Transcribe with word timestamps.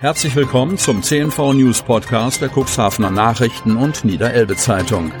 Herzlich 0.00 0.34
willkommen 0.34 0.78
zum 0.78 1.02
CNV 1.02 1.52
News 1.52 1.82
Podcast 1.82 2.40
der 2.40 2.48
Cuxhavener 2.48 3.10
Nachrichten 3.10 3.76
und 3.76 4.02
Niederelbe 4.02 4.56
Zeitung. 4.56 5.12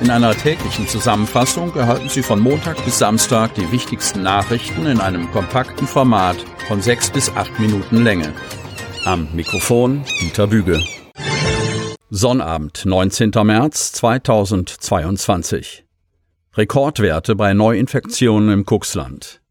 In 0.00 0.10
einer 0.10 0.34
täglichen 0.34 0.88
Zusammenfassung 0.88 1.72
erhalten 1.76 2.08
Sie 2.08 2.24
von 2.24 2.40
Montag 2.40 2.84
bis 2.84 2.98
Samstag 2.98 3.54
die 3.54 3.70
wichtigsten 3.70 4.24
Nachrichten 4.24 4.86
in 4.86 5.00
einem 5.00 5.30
kompakten 5.30 5.86
Format 5.86 6.38
von 6.66 6.82
sechs 6.82 7.08
bis 7.08 7.30
acht 7.36 7.56
Minuten 7.60 8.02
Länge. 8.02 8.34
Am 9.04 9.28
Mikrofon 9.32 10.02
Dieter 10.20 10.48
Büge. 10.48 10.82
Sonnabend, 12.10 12.84
19. 12.84 13.30
März 13.44 13.92
2022. 13.92 15.84
Rekordwerte 16.54 17.36
bei 17.36 17.54
Neuinfektionen 17.54 18.50
im 18.50 18.66
Cuxland. 18.66 19.41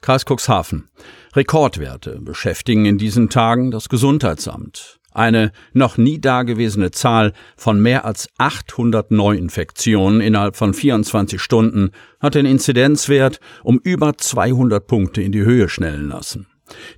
Kreis 0.00 0.24
Cuxhaven. 0.24 0.88
Rekordwerte 1.34 2.20
beschäftigen 2.20 2.86
in 2.86 2.98
diesen 2.98 3.28
Tagen 3.28 3.70
das 3.70 3.88
Gesundheitsamt. 3.88 4.98
Eine 5.12 5.52
noch 5.72 5.96
nie 5.96 6.20
dagewesene 6.20 6.90
Zahl 6.90 7.32
von 7.56 7.80
mehr 7.80 8.04
als 8.04 8.28
800 8.38 9.10
Neuinfektionen 9.10 10.20
innerhalb 10.20 10.54
von 10.54 10.74
24 10.74 11.40
Stunden 11.40 11.90
hat 12.20 12.34
den 12.34 12.46
Inzidenzwert 12.46 13.40
um 13.64 13.80
über 13.82 14.16
200 14.16 14.86
Punkte 14.86 15.22
in 15.22 15.32
die 15.32 15.42
Höhe 15.42 15.68
schnellen 15.68 16.08
lassen. 16.08 16.46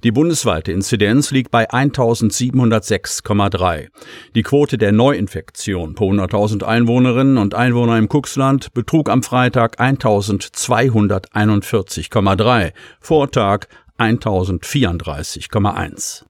Die 0.02 0.12
bundesweite 0.12 0.72
Inzidenz 0.72 1.30
liegt 1.30 1.50
bei 1.50 1.70
1706,3. 1.70 3.88
Die 4.34 4.42
Quote 4.42 4.78
der 4.78 4.92
Neuinfektion 4.92 5.94
pro 5.94 6.10
100.000 6.10 6.64
Einwohnerinnen 6.64 7.36
und 7.38 7.54
Einwohner 7.54 7.96
im 7.98 8.08
Cuxland 8.08 8.74
betrug 8.74 9.08
am 9.08 9.22
Freitag 9.22 9.80
1241,3, 9.80 12.72
Vortag 13.00 13.66
1034,1. 13.98 16.24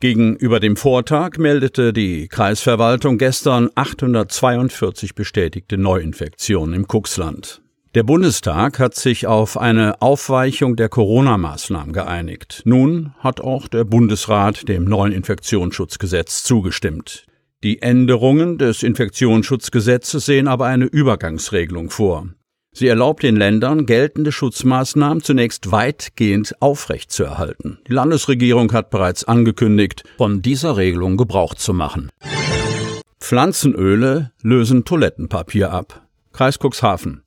Gegenüber 0.00 0.58
dem 0.60 0.76
Vortag 0.76 1.38
meldete 1.38 1.94
die 1.94 2.28
Kreisverwaltung 2.28 3.16
gestern 3.16 3.70
842 3.74 5.14
bestätigte 5.14 5.78
Neuinfektionen 5.78 6.74
im 6.74 6.86
Cuxland. 6.86 7.63
Der 7.94 8.02
Bundestag 8.02 8.80
hat 8.80 8.96
sich 8.96 9.28
auf 9.28 9.56
eine 9.56 10.02
Aufweichung 10.02 10.74
der 10.74 10.88
Corona-Maßnahmen 10.88 11.92
geeinigt. 11.92 12.62
Nun 12.64 13.14
hat 13.20 13.40
auch 13.40 13.68
der 13.68 13.84
Bundesrat 13.84 14.68
dem 14.68 14.82
neuen 14.82 15.12
Infektionsschutzgesetz 15.12 16.42
zugestimmt. 16.42 17.24
Die 17.62 17.82
Änderungen 17.82 18.58
des 18.58 18.82
Infektionsschutzgesetzes 18.82 20.26
sehen 20.26 20.48
aber 20.48 20.66
eine 20.66 20.86
Übergangsregelung 20.86 21.88
vor. 21.88 22.26
Sie 22.72 22.88
erlaubt 22.88 23.22
den 23.22 23.36
Ländern, 23.36 23.86
geltende 23.86 24.32
Schutzmaßnahmen 24.32 25.22
zunächst 25.22 25.70
weitgehend 25.70 26.60
aufrechtzuerhalten. 26.60 27.78
Die 27.86 27.92
Landesregierung 27.92 28.72
hat 28.72 28.90
bereits 28.90 29.22
angekündigt, 29.22 30.02
von 30.16 30.42
dieser 30.42 30.76
Regelung 30.76 31.16
Gebrauch 31.16 31.54
zu 31.54 31.72
machen. 31.72 32.10
Pflanzenöle 33.20 34.32
lösen 34.42 34.84
Toilettenpapier 34.84 35.70
ab. 35.70 36.08
Kreis 36.32 36.58
Cuxhaven. 36.58 37.22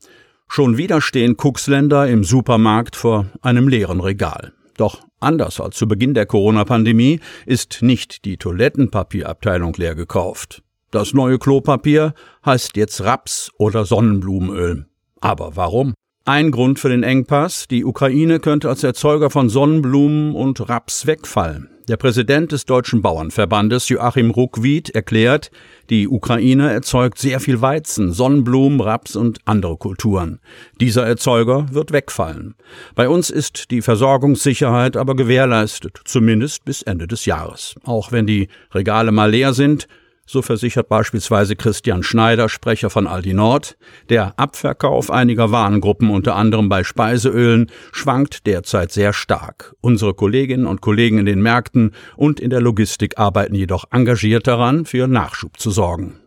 Schon 0.48 0.78
wieder 0.78 1.02
stehen 1.02 1.36
Cuxländer 1.38 2.08
im 2.08 2.24
Supermarkt 2.24 2.96
vor 2.96 3.28
einem 3.42 3.68
leeren 3.68 4.00
Regal. 4.00 4.54
Doch 4.78 5.02
anders 5.20 5.60
als 5.60 5.76
zu 5.76 5.88
Beginn 5.88 6.14
der 6.14 6.26
Corona-Pandemie 6.26 7.20
ist 7.46 7.80
nicht 7.82 8.26
die 8.26 8.38
Toilettenpapierabteilung 8.38 9.74
leer 9.76 9.96
gekauft. 9.96 10.64
Das 10.92 11.14
neue 11.14 11.38
Klopapier 11.38 12.14
heißt 12.46 12.78
jetzt 12.78 13.02
Raps- 13.02 13.52
oder 13.58 13.86
Sonnenblumenöl. 13.86 14.86
Aber 15.20 15.56
warum? 15.56 15.94
Ein 16.26 16.52
Grund 16.52 16.80
für 16.80 16.90
den 16.90 17.04
Engpass, 17.04 17.68
die 17.68 17.86
Ukraine 17.86 18.40
könnte 18.40 18.70
als 18.70 18.84
Erzeuger 18.84 19.30
von 19.30 19.50
Sonnenblumen 19.50 20.34
und 20.34 20.70
Raps 20.70 21.08
wegfallen. 21.08 21.70
Der 21.88 21.96
Präsident 21.96 22.52
des 22.52 22.66
Deutschen 22.66 23.02
Bauernverbandes 23.02 23.88
Joachim 23.88 24.32
Ruckwied 24.32 24.90
erklärt, 24.90 25.52
die 25.90 26.10
Ukraine 26.10 26.70
erzeugt 26.74 27.18
sehr 27.18 27.40
viel 27.40 27.62
Weizen, 27.62 28.12
Sonnenblumen, 28.12 28.82
Raps 28.82 29.16
und 29.16 29.40
andere 29.46 29.78
Kulturen. 29.78 30.42
Dieser 30.82 31.08
Erzeuger 31.08 31.68
wird 31.72 31.94
wegfallen. 31.94 32.56
Bei 32.94 33.08
uns 33.08 33.30
ist 33.30 33.72
die 33.72 33.82
Versorgungssicherheit 33.82 34.98
aber 34.98 35.16
gewährleistet, 35.16 36.02
zumindest 36.04 36.66
bis 36.66 36.82
Ende 36.82 37.08
des 37.08 37.26
Jahres. 37.26 37.76
Auch 37.86 38.12
wenn 38.12 38.28
die 38.28 38.50
Regale 38.74 39.14
mal 39.14 39.32
leer 39.32 39.54
sind, 39.54 39.88
so 40.28 40.42
versichert 40.42 40.90
beispielsweise 40.90 41.56
Christian 41.56 42.04
Schneider, 42.04 42.50
Sprecher 42.50 42.90
von 42.90 43.08
Aldi 43.08 43.34
Nord, 43.34 43.78
der 44.10 44.38
Abverkauf 44.38 45.10
einiger 45.10 45.52
Warengruppen, 45.52 46.10
unter 46.10 46.36
anderem 46.36 46.70
bei 46.70 46.84
Speiseölen, 46.84 47.72
schwankt 47.94 48.46
derzeit 48.46 48.92
sehr 48.92 49.14
stark. 49.14 49.74
Unsere 49.82 50.14
Kolleginnen 50.14 50.68
und 50.68 50.82
Kollegen 50.82 51.18
in 51.18 51.26
den 51.26 51.42
Märkten 51.42 51.94
und 52.18 52.40
in 52.40 52.50
der 52.50 52.62
Logistik 52.62 53.18
arbeiten 53.18 53.56
jedoch 53.56 53.86
engagiert 53.92 54.46
daran, 54.46 54.86
für 54.86 55.08
Nachschub 55.08 55.58
zu 55.60 55.72
sorgen. 55.72 56.20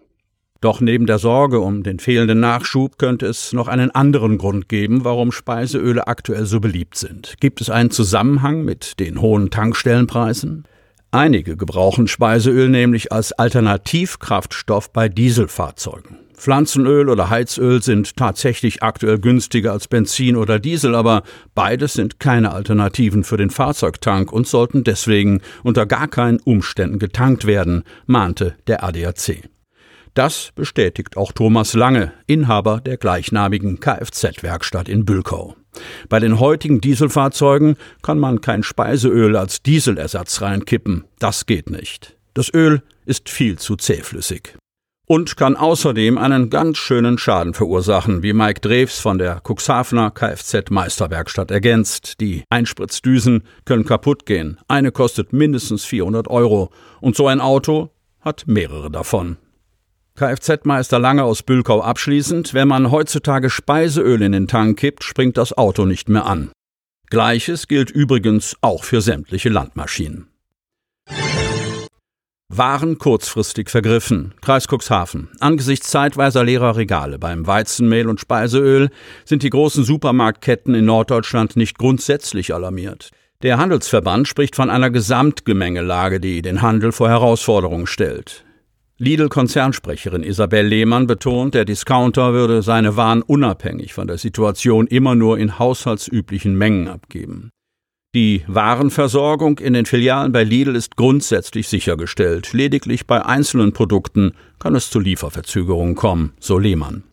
Doch 0.60 0.82
neben 0.82 1.06
der 1.06 1.18
Sorge 1.18 1.60
um 1.60 1.82
den 1.82 1.98
fehlenden 1.98 2.40
Nachschub 2.40 2.98
könnte 2.98 3.26
es 3.26 3.54
noch 3.54 3.66
einen 3.66 3.90
anderen 3.90 4.36
Grund 4.36 4.68
geben, 4.68 5.04
warum 5.04 5.32
Speiseöle 5.32 6.06
aktuell 6.06 6.44
so 6.44 6.60
beliebt 6.60 6.96
sind. 6.96 7.36
Gibt 7.40 7.62
es 7.62 7.70
einen 7.70 7.90
Zusammenhang 7.90 8.62
mit 8.62 9.00
den 9.00 9.22
hohen 9.22 9.48
Tankstellenpreisen? 9.50 10.64
Einige 11.12 11.56
gebrauchen 11.56 12.06
Speiseöl 12.06 12.68
nämlich 12.68 13.10
als 13.10 13.32
Alternativkraftstoff 13.32 14.92
bei 14.92 15.08
Dieselfahrzeugen. 15.08 16.18
Pflanzenöl 16.34 17.08
oder 17.08 17.28
Heizöl 17.28 17.82
sind 17.82 18.16
tatsächlich 18.16 18.82
aktuell 18.82 19.18
günstiger 19.18 19.72
als 19.72 19.88
Benzin 19.88 20.36
oder 20.36 20.58
Diesel, 20.58 20.94
aber 20.94 21.24
beides 21.54 21.94
sind 21.94 22.20
keine 22.20 22.52
Alternativen 22.52 23.24
für 23.24 23.36
den 23.36 23.50
Fahrzeugtank 23.50 24.32
und 24.32 24.46
sollten 24.46 24.84
deswegen 24.84 25.42
unter 25.64 25.84
gar 25.84 26.06
keinen 26.06 26.40
Umständen 26.40 26.98
getankt 26.98 27.44
werden, 27.44 27.82
mahnte 28.06 28.54
der 28.68 28.84
ADAC. 28.84 29.42
Das 30.14 30.52
bestätigt 30.54 31.16
auch 31.16 31.32
Thomas 31.32 31.74
Lange, 31.74 32.12
Inhaber 32.26 32.80
der 32.80 32.96
gleichnamigen 32.96 33.80
Kfz-Werkstatt 33.80 34.88
in 34.88 35.04
Bülkau. 35.04 35.56
Bei 36.08 36.20
den 36.20 36.40
heutigen 36.40 36.80
Dieselfahrzeugen 36.80 37.76
kann 38.02 38.18
man 38.18 38.40
kein 38.40 38.62
Speiseöl 38.62 39.36
als 39.36 39.62
Dieselersatz 39.62 40.42
reinkippen. 40.42 41.04
Das 41.18 41.46
geht 41.46 41.70
nicht. 41.70 42.16
Das 42.34 42.52
Öl 42.52 42.82
ist 43.06 43.28
viel 43.28 43.58
zu 43.58 43.76
zähflüssig. 43.76 44.54
Und 45.06 45.36
kann 45.36 45.56
außerdem 45.56 46.18
einen 46.18 46.50
ganz 46.50 46.78
schönen 46.78 47.18
Schaden 47.18 47.52
verursachen, 47.52 48.22
wie 48.22 48.32
Mike 48.32 48.60
Drews 48.60 49.00
von 49.00 49.18
der 49.18 49.42
Cuxhavener 49.44 50.12
Kfz-Meisterwerkstatt 50.12 51.50
ergänzt. 51.50 52.20
Die 52.20 52.44
Einspritzdüsen 52.48 53.42
können 53.64 53.84
kaputt 53.84 54.24
gehen. 54.24 54.60
Eine 54.68 54.92
kostet 54.92 55.32
mindestens 55.32 55.84
400 55.84 56.28
Euro. 56.28 56.70
Und 57.00 57.16
so 57.16 57.26
ein 57.26 57.40
Auto 57.40 57.90
hat 58.20 58.44
mehrere 58.46 58.88
davon. 58.88 59.36
Kfz-Meister 60.16 60.98
Lange 60.98 61.24
aus 61.24 61.42
Bülkau 61.42 61.80
abschließend, 61.82 62.54
wenn 62.54 62.68
man 62.68 62.90
heutzutage 62.90 63.50
Speiseöl 63.50 64.22
in 64.22 64.32
den 64.32 64.48
Tank 64.48 64.78
kippt, 64.78 65.04
springt 65.04 65.36
das 65.36 65.56
Auto 65.56 65.86
nicht 65.86 66.08
mehr 66.08 66.26
an. 66.26 66.50
Gleiches 67.08 67.66
gilt 67.66 67.90
übrigens 67.90 68.56
auch 68.60 68.84
für 68.84 69.00
sämtliche 69.00 69.48
Landmaschinen. 69.48 70.28
Waren 72.52 72.98
kurzfristig 72.98 73.70
vergriffen. 73.70 74.34
Kreis 74.40 74.66
Cuxhaven. 74.66 75.28
Angesichts 75.38 75.90
zeitweiser 75.90 76.42
leerer 76.42 76.76
Regale 76.76 77.18
beim 77.18 77.46
Weizenmehl 77.46 78.08
und 78.08 78.20
Speiseöl 78.20 78.90
sind 79.24 79.44
die 79.44 79.50
großen 79.50 79.84
Supermarktketten 79.84 80.74
in 80.74 80.84
Norddeutschland 80.84 81.56
nicht 81.56 81.78
grundsätzlich 81.78 82.52
alarmiert. 82.52 83.10
Der 83.42 83.58
Handelsverband 83.58 84.28
spricht 84.28 84.56
von 84.56 84.68
einer 84.68 84.90
Gesamtgemengelage, 84.90 86.20
die 86.20 86.42
den 86.42 86.60
Handel 86.60 86.92
vor 86.92 87.08
Herausforderungen 87.08 87.86
stellt. 87.86 88.44
Lidl-Konzernsprecherin 89.00 90.22
Isabel 90.22 90.66
Lehmann 90.66 91.06
betont, 91.06 91.54
der 91.54 91.64
Discounter 91.64 92.34
würde 92.34 92.60
seine 92.60 92.98
Waren 92.98 93.22
unabhängig 93.22 93.94
von 93.94 94.06
der 94.06 94.18
Situation 94.18 94.86
immer 94.86 95.14
nur 95.14 95.38
in 95.38 95.58
haushaltsüblichen 95.58 96.54
Mengen 96.54 96.86
abgeben. 96.86 97.50
Die 98.12 98.42
Warenversorgung 98.48 99.60
in 99.60 99.72
den 99.72 99.86
Filialen 99.86 100.32
bei 100.32 100.42
Lidl 100.42 100.74
ist 100.74 100.96
grundsätzlich 100.96 101.68
sichergestellt. 101.68 102.52
Lediglich 102.52 103.06
bei 103.06 103.24
einzelnen 103.24 103.72
Produkten 103.72 104.32
kann 104.58 104.74
es 104.74 104.90
zu 104.90 104.98
Lieferverzögerungen 104.98 105.94
kommen, 105.94 106.32
so 106.40 106.58
Lehmann. 106.58 107.04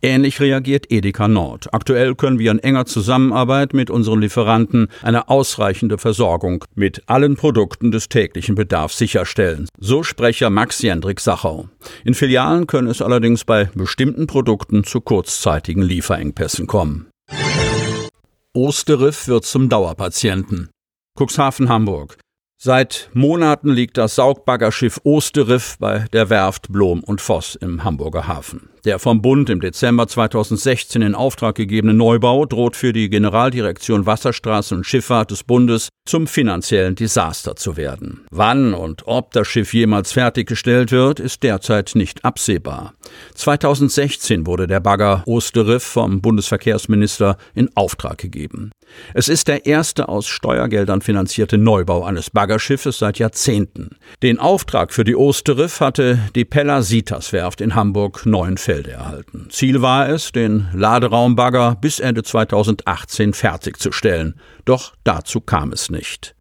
Ähnlich 0.00 0.38
reagiert 0.38 0.92
Edeka 0.92 1.26
Nord. 1.26 1.74
Aktuell 1.74 2.14
können 2.14 2.38
wir 2.38 2.52
in 2.52 2.60
enger 2.60 2.86
Zusammenarbeit 2.86 3.74
mit 3.74 3.90
unseren 3.90 4.20
Lieferanten 4.20 4.86
eine 5.02 5.28
ausreichende 5.28 5.98
Versorgung 5.98 6.64
mit 6.76 7.02
allen 7.08 7.34
Produkten 7.34 7.90
des 7.90 8.08
täglichen 8.08 8.54
Bedarfs 8.54 8.96
sicherstellen. 8.96 9.66
So 9.80 10.04
Sprecher 10.04 10.50
Max 10.50 10.80
Jendrik 10.82 11.18
Sachau. 11.18 11.68
In 12.04 12.14
Filialen 12.14 12.68
können 12.68 12.86
es 12.86 13.02
allerdings 13.02 13.44
bei 13.44 13.70
bestimmten 13.74 14.28
Produkten 14.28 14.84
zu 14.84 15.00
kurzzeitigen 15.00 15.82
Lieferengpässen 15.82 16.68
kommen. 16.68 17.08
Osterriff 18.56 19.26
wird 19.26 19.44
zum 19.44 19.68
Dauerpatienten. 19.68 20.70
Cuxhaven 21.18 21.68
Hamburg. 21.68 22.20
Seit 22.66 23.10
Monaten 23.12 23.68
liegt 23.68 23.98
das 23.98 24.14
Saugbaggerschiff 24.14 24.98
Osterriff 25.04 25.76
bei 25.78 26.06
der 26.14 26.30
Werft 26.30 26.72
Blom 26.72 27.04
und 27.04 27.20
Voss 27.20 27.56
im 27.56 27.84
Hamburger 27.84 28.26
Hafen. 28.26 28.70
Der 28.86 28.98
vom 28.98 29.20
Bund 29.20 29.50
im 29.50 29.60
Dezember 29.60 30.06
2016 30.06 31.02
in 31.02 31.14
Auftrag 31.14 31.56
gegebene 31.56 31.92
Neubau 31.92 32.46
droht 32.46 32.74
für 32.74 32.94
die 32.94 33.10
Generaldirektion 33.10 34.06
Wasserstraße 34.06 34.74
und 34.76 34.84
Schifffahrt 34.84 35.30
des 35.30 35.44
Bundes 35.44 35.90
zum 36.06 36.26
finanziellen 36.26 36.94
Desaster 36.94 37.54
zu 37.54 37.76
werden. 37.76 38.26
Wann 38.30 38.72
und 38.72 39.02
ob 39.06 39.32
das 39.32 39.46
Schiff 39.46 39.74
jemals 39.74 40.12
fertiggestellt 40.12 40.90
wird, 40.90 41.20
ist 41.20 41.42
derzeit 41.42 41.92
nicht 41.94 42.24
absehbar. 42.24 42.94
2016 43.34 44.46
wurde 44.46 44.66
der 44.66 44.80
Bagger 44.80 45.22
Osterriff 45.26 45.82
vom 45.82 46.22
Bundesverkehrsminister 46.22 47.36
in 47.54 47.68
Auftrag 47.74 48.16
gegeben. 48.16 48.70
Es 49.14 49.28
ist 49.28 49.48
der 49.48 49.66
erste 49.66 50.08
aus 50.08 50.26
Steuergeldern 50.26 51.00
finanzierte 51.00 51.58
Neubau 51.58 52.04
eines 52.04 52.30
Baggerschiffes 52.30 52.98
seit 52.98 53.18
Jahrzehnten. 53.18 53.96
Den 54.22 54.38
Auftrag 54.38 54.92
für 54.92 55.04
die 55.04 55.16
Osterriff 55.16 55.80
hatte 55.80 56.18
die 56.34 56.44
Pella 56.44 56.82
Sitas 56.82 57.32
Werft 57.32 57.60
in 57.60 57.74
Hamburg 57.74 58.26
Neuenfelde 58.26 58.92
erhalten. 58.92 59.48
Ziel 59.50 59.82
war 59.82 60.08
es, 60.08 60.32
den 60.32 60.68
Laderaumbagger 60.72 61.76
bis 61.80 62.00
Ende 62.00 62.22
2018 62.22 63.32
fertigzustellen. 63.32 64.34
Doch 64.64 64.94
dazu 65.04 65.40
kam 65.40 65.72
es 65.72 65.90
nicht. 65.90 66.34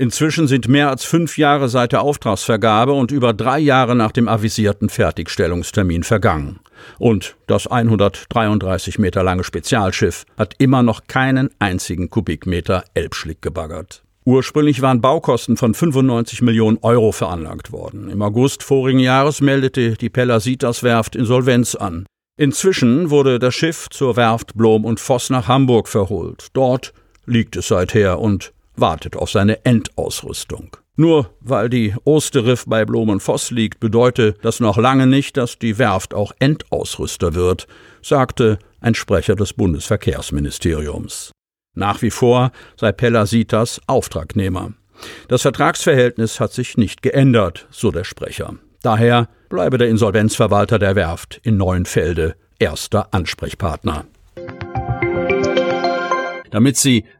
Inzwischen 0.00 0.46
sind 0.46 0.68
mehr 0.68 0.90
als 0.90 1.04
fünf 1.04 1.38
Jahre 1.38 1.68
seit 1.68 1.90
der 1.90 2.02
Auftragsvergabe 2.02 2.92
und 2.92 3.10
über 3.10 3.34
drei 3.34 3.58
Jahre 3.58 3.96
nach 3.96 4.12
dem 4.12 4.28
avisierten 4.28 4.90
Fertigstellungstermin 4.90 6.04
vergangen. 6.04 6.60
Und 7.00 7.34
das 7.48 7.66
133 7.66 9.00
Meter 9.00 9.24
lange 9.24 9.42
Spezialschiff 9.42 10.24
hat 10.38 10.54
immer 10.58 10.84
noch 10.84 11.08
keinen 11.08 11.50
einzigen 11.58 12.10
Kubikmeter 12.10 12.84
Elbschlick 12.94 13.42
gebaggert. 13.42 14.04
Ursprünglich 14.24 14.82
waren 14.82 15.00
Baukosten 15.00 15.56
von 15.56 15.74
95 15.74 16.42
Millionen 16.42 16.78
Euro 16.82 17.10
veranlagt 17.10 17.72
worden. 17.72 18.08
Im 18.08 18.22
August 18.22 18.62
vorigen 18.62 19.00
Jahres 19.00 19.40
meldete 19.40 19.94
die 19.96 20.10
Pellasitas 20.10 20.84
Werft 20.84 21.16
Insolvenz 21.16 21.74
an. 21.74 22.06
Inzwischen 22.36 23.10
wurde 23.10 23.40
das 23.40 23.56
Schiff 23.56 23.88
zur 23.90 24.14
Werft 24.14 24.54
Blom 24.54 24.84
und 24.84 25.00
Voss 25.00 25.28
nach 25.28 25.48
Hamburg 25.48 25.88
verholt. 25.88 26.46
Dort 26.52 26.92
liegt 27.26 27.56
es 27.56 27.66
seither 27.66 28.20
und 28.20 28.52
wartet 28.80 29.16
auf 29.16 29.30
seine 29.30 29.64
Endausrüstung. 29.64 30.76
Nur 30.96 31.30
weil 31.40 31.68
die 31.68 31.94
Osterriff 32.04 32.64
bei 32.66 32.84
Blumenvoss 32.84 33.52
liegt, 33.52 33.78
bedeutet 33.78 34.38
das 34.42 34.58
noch 34.58 34.76
lange 34.76 35.06
nicht, 35.06 35.36
dass 35.36 35.58
die 35.58 35.78
Werft 35.78 36.12
auch 36.12 36.32
Endausrüster 36.40 37.34
wird, 37.34 37.68
sagte 38.02 38.58
ein 38.80 38.94
Sprecher 38.94 39.36
des 39.36 39.52
Bundesverkehrsministeriums. 39.52 41.30
Nach 41.74 42.02
wie 42.02 42.10
vor 42.10 42.50
sei 42.76 42.90
Pellasitas 42.90 43.80
Auftragnehmer. 43.86 44.72
Das 45.28 45.42
Vertragsverhältnis 45.42 46.40
hat 46.40 46.52
sich 46.52 46.76
nicht 46.76 47.02
geändert, 47.02 47.68
so 47.70 47.92
der 47.92 48.02
Sprecher. 48.02 48.54
Daher 48.82 49.28
bleibe 49.48 49.78
der 49.78 49.88
Insolvenzverwalter 49.88 50.80
der 50.80 50.96
Werft 50.96 51.40
in 51.44 51.56
Neuenfelde 51.56 52.34
erster 52.58 53.14
Ansprechpartner. 53.14 54.06
Damit 56.50 56.76
Sie 56.76 57.04